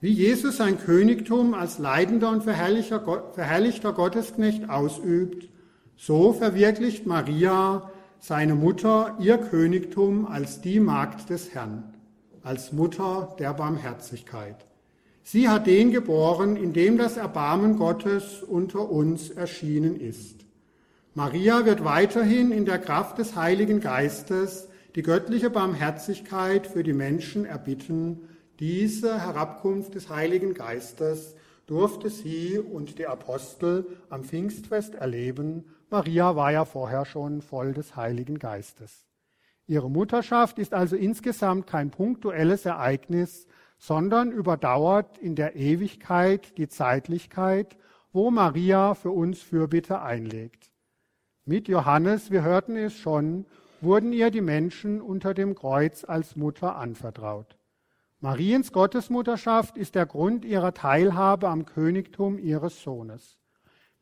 [0.03, 5.49] Wie Jesus sein Königtum als leidender und verherrlichter Gottesknecht ausübt,
[5.97, 11.95] so verwirklicht Maria, seine Mutter, ihr Königtum als die Magd des Herrn,
[12.43, 14.67] als Mutter der Barmherzigkeit.
[15.23, 20.45] Sie hat den geboren, in dem das Erbarmen Gottes unter uns erschienen ist.
[21.15, 27.45] Maria wird weiterhin in der Kraft des Heiligen Geistes die göttliche Barmherzigkeit für die Menschen
[27.45, 28.29] erbitten,
[28.61, 31.35] diese Herabkunft des Heiligen Geistes
[31.67, 35.65] durfte sie und die Apostel am Pfingstfest erleben.
[35.89, 39.07] Maria war ja vorher schon voll des Heiligen Geistes.
[39.69, 43.47] Ihre Mutterschaft ist also insgesamt kein punktuelles Ereignis,
[43.79, 47.77] sondern überdauert in der Ewigkeit die Zeitlichkeit,
[48.13, 50.73] wo Maria für uns Fürbitte einlegt.
[51.45, 53.47] Mit Johannes, wir hörten es schon,
[53.81, 57.57] wurden ihr die Menschen unter dem Kreuz als Mutter anvertraut.
[58.19, 63.37] Mariens Gottesmutterschaft ist der Grund ihrer Teilhabe am Königtum ihres Sohnes.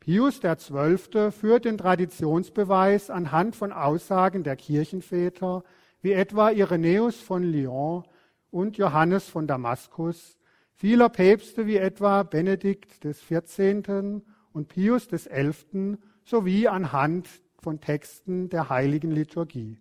[0.05, 1.31] Pius XII.
[1.31, 5.63] führt den Traditionsbeweis anhand von Aussagen der Kirchenväter,
[6.03, 8.03] wie etwa Irenäus von Lyon
[8.51, 10.37] und Johannes von Damaskus,
[10.75, 14.21] vieler Päpste wie etwa Benedikt XIV.
[14.53, 15.97] und Pius XI.
[16.23, 19.79] sowie anhand von Texten der heiligen Liturgie.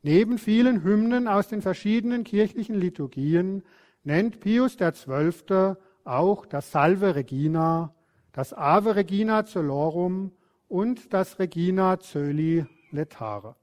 [0.00, 3.64] Neben vielen Hymnen aus den verschiedenen kirchlichen Liturgien
[4.02, 5.74] nennt Pius XII.
[6.04, 7.92] auch das Salve Regina,
[8.36, 10.30] das Ave Regina Celorum
[10.68, 13.56] und das Regina Coeli Letare.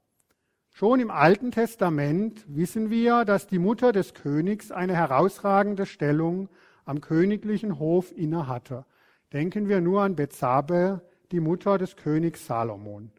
[0.72, 6.48] Schon im Alten Testament wissen wir, dass die Mutter des Königs eine herausragende Stellung
[6.86, 8.84] am königlichen Hof innehatte.
[9.32, 13.12] Denken wir nur an Betsabe, die Mutter des Königs Salomon.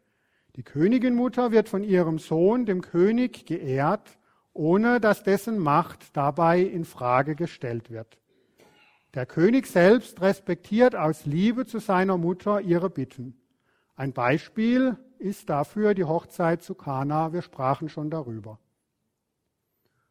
[0.56, 4.18] Die Königinmutter wird von ihrem Sohn, dem König, geehrt,
[4.52, 8.18] ohne dass dessen Macht dabei in Frage gestellt wird.
[9.16, 13.34] Der König selbst respektiert aus Liebe zu seiner Mutter ihre Bitten.
[13.94, 17.32] Ein Beispiel ist dafür die Hochzeit zu Kana.
[17.32, 18.58] Wir sprachen schon darüber.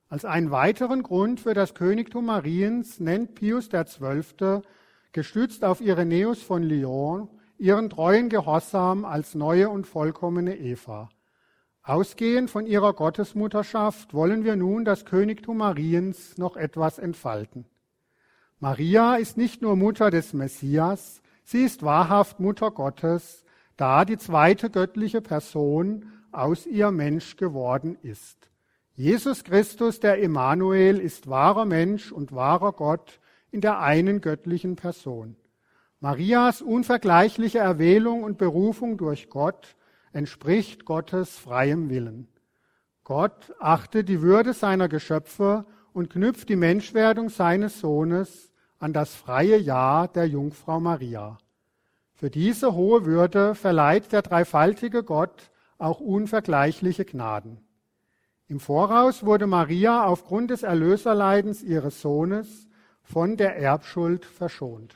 [0.10, 4.62] Als einen weiteren Grund für das Königtum Mariens nennt Pius XII.,
[5.12, 11.10] gestützt auf Irenäus von Lyon, ihren treuen Gehorsam als neue und vollkommene Eva.
[11.84, 17.66] Ausgehend von ihrer Gottesmutterschaft wollen wir nun das Königtum Mariens noch etwas entfalten.
[18.60, 23.44] Maria ist nicht nur Mutter des Messias, sie ist wahrhaft Mutter Gottes,
[23.76, 28.50] da die zweite göttliche Person aus ihr Mensch geworden ist.
[28.94, 33.20] Jesus Christus, der Emmanuel, ist wahrer Mensch und wahrer Gott
[33.52, 35.36] in der einen göttlichen Person.
[36.00, 39.76] Marias unvergleichliche Erwählung und Berufung durch Gott
[40.14, 42.30] entspricht Gottes freiem Willen.
[43.04, 45.66] Gott achtet die Würde seiner Geschöpfe
[45.96, 51.38] und knüpft die Menschwerdung seines Sohnes an das freie Ja der Jungfrau Maria.
[52.14, 57.60] Für diese hohe Würde verleiht der dreifaltige Gott auch unvergleichliche Gnaden.
[58.50, 62.68] Im Voraus wurde Maria aufgrund des Erlöserleidens ihres Sohnes
[63.02, 64.96] von der Erbschuld verschont.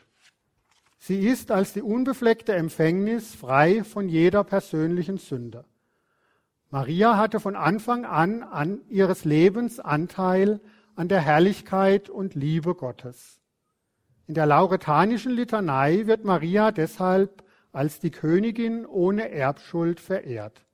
[0.97, 5.63] Sie ist als die unbefleckte Empfängnis frei von jeder persönlichen Sünde.
[6.69, 10.59] Maria hatte von Anfang an, an ihres Lebens Anteil
[10.99, 13.39] an der Herrlichkeit und Liebe Gottes.
[14.27, 17.41] In der lauretanischen Litanei wird Maria deshalb
[17.71, 20.65] als die Königin ohne Erbschuld verehrt.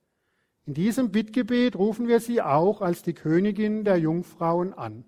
[0.64, 5.04] In diesem Bittgebet rufen wir sie auch als die Königin der Jungfrauen an.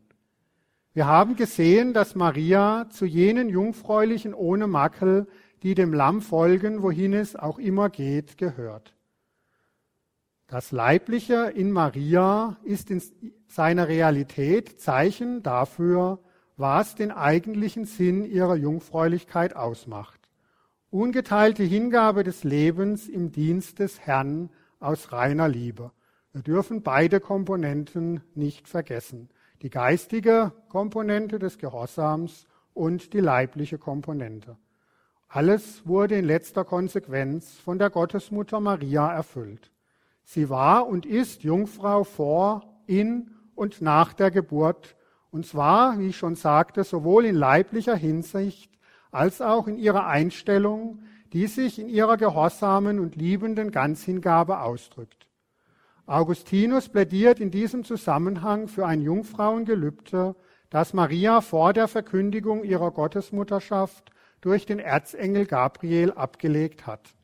[0.94, 5.26] Wir haben gesehen, dass Maria zu jenen Jungfräulichen ohne Makel,
[5.64, 8.94] die dem Lamm folgen, wohin es auch immer geht, gehört.
[10.50, 13.02] Das Leibliche in Maria ist in
[13.48, 16.20] seiner Realität Zeichen dafür,
[16.56, 20.18] was den eigentlichen Sinn ihrer Jungfräulichkeit ausmacht.
[20.88, 24.48] Ungeteilte Hingabe des Lebens im Dienst des Herrn
[24.80, 25.92] aus reiner Liebe.
[26.32, 29.28] Wir dürfen beide Komponenten nicht vergessen.
[29.60, 34.56] Die geistige Komponente des Gehorsams und die leibliche Komponente.
[35.28, 39.70] Alles wurde in letzter Konsequenz von der Gottesmutter Maria erfüllt.
[40.30, 44.94] Sie war und ist Jungfrau vor, in und nach der Geburt,
[45.30, 48.70] und zwar, wie ich schon sagte, sowohl in leiblicher Hinsicht
[49.10, 50.98] als auch in ihrer Einstellung,
[51.32, 55.28] die sich in ihrer gehorsamen und liebenden Ganzhingabe ausdrückt.
[56.04, 60.36] Augustinus plädiert in diesem Zusammenhang für ein Jungfrauengelübde,
[60.68, 64.10] das Maria vor der Verkündigung ihrer Gottesmutterschaft
[64.42, 67.14] durch den Erzengel Gabriel abgelegt hat.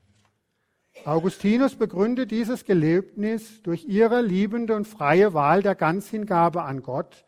[1.04, 7.24] Augustinus begründet dieses Gelöbnis durch ihre liebende und freie Wahl der Ganzhingabe an Gott,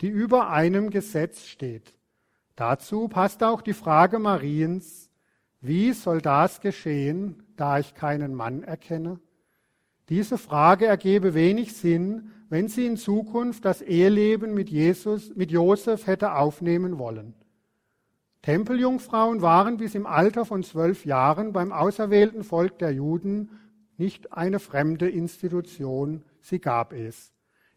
[0.00, 1.94] die über einem Gesetz steht.
[2.56, 5.10] Dazu passt auch die Frage Mariens,
[5.60, 9.20] wie soll das geschehen, da ich keinen Mann erkenne?
[10.08, 16.06] Diese Frage ergebe wenig Sinn, wenn sie in Zukunft das Eheleben mit Jesus, mit Josef
[16.06, 17.34] hätte aufnehmen wollen.
[18.42, 23.50] Tempeljungfrauen waren bis im Alter von zwölf Jahren beim auserwählten Volk der Juden
[23.98, 27.32] nicht eine fremde Institution, sie gab es.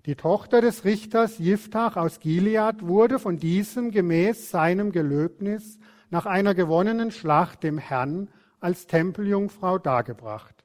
[0.05, 6.53] Die Tochter des Richters Jiftach aus Gilead wurde von diesem gemäß seinem Gelöbnis nach einer
[6.53, 8.29] gewonnenen Schlacht dem Herrn
[8.61, 10.63] als Tempeljungfrau dargebracht.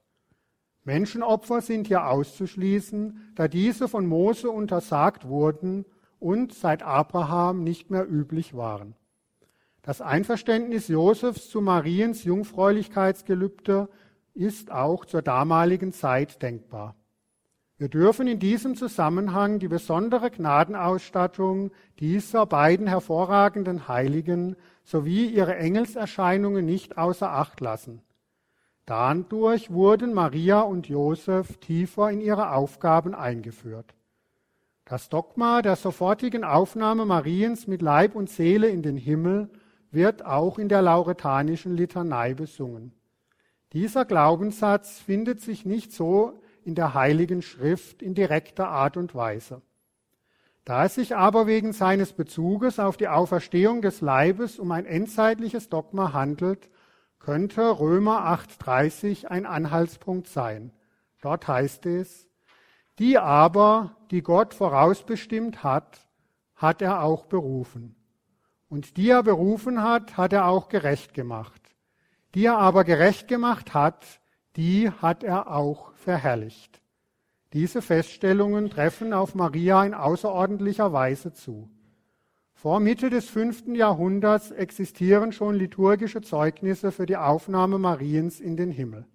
[0.85, 5.85] Menschenopfer sind hier auszuschließen, da diese von Mose untersagt wurden
[6.21, 8.95] und seit Abraham nicht mehr üblich waren.
[9.89, 13.89] Das Einverständnis Josefs zu Mariens Jungfräulichkeitsgelübde
[14.35, 16.95] ist auch zur damaligen Zeit denkbar.
[17.79, 21.71] Wir dürfen in diesem Zusammenhang die besondere Gnadenausstattung
[22.01, 28.03] dieser beiden hervorragenden Heiligen sowie ihre Engelserscheinungen nicht außer Acht lassen.
[28.85, 33.95] Dadurch wurden Maria und Josef tiefer in ihre Aufgaben eingeführt.
[34.85, 39.49] Das Dogma der sofortigen Aufnahme Mariens mit Leib und Seele in den Himmel
[39.91, 42.93] wird auch in der lauretanischen Litanei besungen.
[43.73, 49.63] Dieser Glaubenssatz findet sich nicht so in der Heiligen Schrift in direkter Art und Weise.
[50.65, 55.71] Da es sich aber wegen seines Bezuges auf die Auferstehung des Leibes um ein endzeitliches
[55.71, 56.69] Dogma handelt,
[57.19, 60.73] könnte Römer 8.30 ein Anhaltspunkt sein.
[61.21, 62.29] Dort heißt es,
[62.99, 66.07] die aber, die Gott vorausbestimmt hat,
[66.55, 67.95] hat er auch berufen.
[68.69, 71.63] Und die er berufen hat, hat er auch gerecht gemacht.
[72.35, 74.21] Die er aber gerecht gemacht hat,
[74.57, 76.83] die hat er auch verherrlicht.
[77.55, 81.71] Diese Feststellungen treffen auf Maria in außerordentlicher Weise zu.
[82.53, 88.71] Vor Mitte des fünften Jahrhunderts existieren schon liturgische Zeugnisse für die Aufnahme Mariens in den
[88.71, 89.07] Himmel.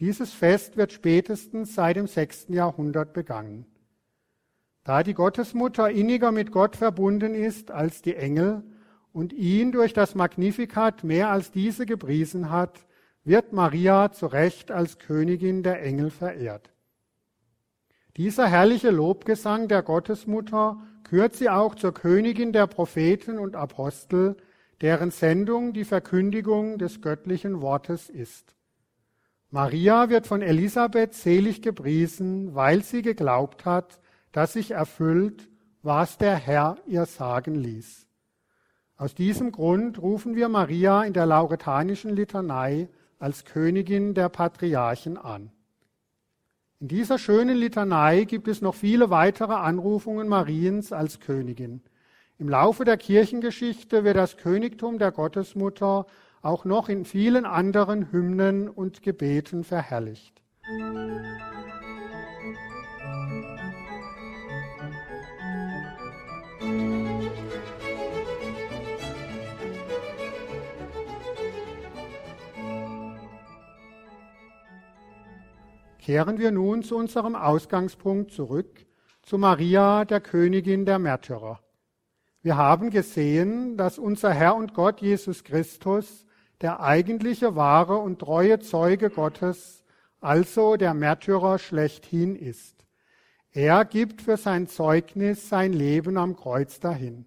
[0.00, 3.66] Dieses Fest wird spätestens seit dem sechsten Jahrhundert begangen.
[4.84, 8.64] Da die Gottesmutter inniger mit Gott verbunden ist als die Engel
[9.12, 12.86] und ihn durch das Magnificat mehr als diese gepriesen hat,
[13.24, 16.70] wird Maria zu Recht als Königin der Engel verehrt.
[18.16, 24.36] Dieser herrliche Lobgesang der Gottesmutter kürt sie auch zur Königin der Propheten und Apostel,
[24.80, 28.56] deren Sendung die Verkündigung des göttlichen Wortes ist.
[29.50, 34.00] Maria wird von Elisabeth selig gepriesen, weil sie geglaubt hat,
[34.32, 35.48] dass sich erfüllt,
[35.82, 38.06] was der Herr ihr sagen ließ.
[38.96, 45.50] Aus diesem Grund rufen wir Maria in der lauretanischen Litanei als Königin der Patriarchen an.
[46.80, 51.82] In dieser schönen Litanei gibt es noch viele weitere Anrufungen Mariens als Königin.
[52.38, 56.06] Im Laufe der Kirchengeschichte wird das Königtum der Gottesmutter
[56.40, 60.41] auch noch in vielen anderen Hymnen und Gebeten verherrlicht.
[76.02, 78.86] Kehren wir nun zu unserem Ausgangspunkt zurück,
[79.22, 81.60] zu Maria, der Königin der Märtyrer.
[82.42, 86.26] Wir haben gesehen, dass unser Herr und Gott Jesus Christus
[86.60, 89.84] der eigentliche wahre und treue Zeuge Gottes,
[90.20, 92.84] also der Märtyrer schlechthin ist.
[93.52, 97.26] Er gibt für sein Zeugnis sein Leben am Kreuz dahin.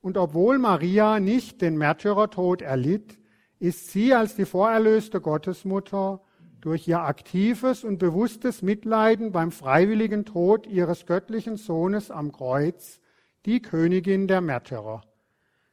[0.00, 3.18] Und obwohl Maria nicht den Märtyrertod erlitt,
[3.58, 6.20] ist sie als die vorerlöste Gottesmutter
[6.60, 13.00] durch ihr aktives und bewusstes Mitleiden beim freiwilligen Tod ihres göttlichen Sohnes am Kreuz
[13.46, 15.02] die Königin der Märtyrer.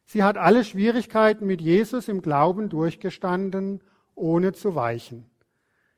[0.06, 3.82] Sie hat alle Schwierigkeiten mit Jesus im Glauben durchgestanden,
[4.14, 5.26] ohne zu weichen.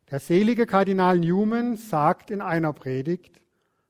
[0.09, 3.41] Der selige Kardinal Newman sagt in einer Predigt,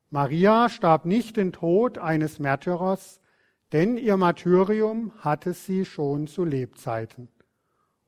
[0.10, 3.22] Maria starb nicht den Tod eines Märtyrers,
[3.72, 7.28] denn ihr Martyrium hatte sie schon zu Lebzeiten.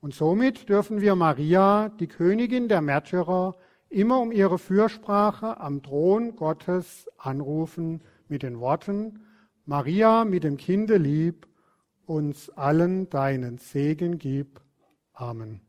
[0.02, 3.56] Und somit dürfen wir Maria, die Königin der Märtyrer,
[3.90, 9.26] immer um ihre Fürsprache am Thron Gottes anrufen mit den Worten,
[9.66, 11.48] Maria mit dem Kinde lieb,
[12.06, 14.62] uns allen deinen Segen gib.
[15.14, 15.69] Amen.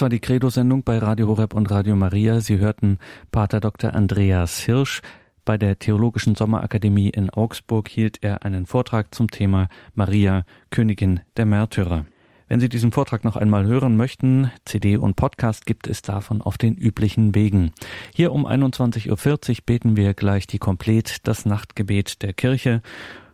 [0.00, 2.40] Das war die Credo-Sendung bei Radio Horeb und Radio Maria.
[2.40, 2.96] Sie hörten
[3.32, 3.92] Pater Dr.
[3.92, 5.02] Andreas Hirsch.
[5.44, 11.44] Bei der Theologischen Sommerakademie in Augsburg hielt er einen Vortrag zum Thema Maria, Königin der
[11.44, 12.06] Märtyrer.
[12.48, 16.56] Wenn Sie diesen Vortrag noch einmal hören möchten, CD und Podcast gibt es davon auf
[16.56, 17.72] den üblichen Wegen.
[18.14, 22.80] Hier um 21.40 Uhr beten wir gleich die Komplett, das Nachtgebet der Kirche.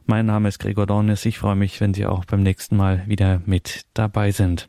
[0.04, 1.26] Mein Name ist Gregor Dornis.
[1.26, 4.68] Ich freue mich, wenn Sie auch beim nächsten Mal wieder mit dabei sind.